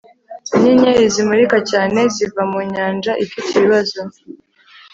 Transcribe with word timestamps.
Inyenyeri 0.55 1.05
zimurika 1.13 1.57
cyane 1.71 1.99
ziva 2.13 2.41
mu 2.51 2.59
nyanja 2.73 3.11
ifite 3.25 3.49
ibibazo 3.57 3.99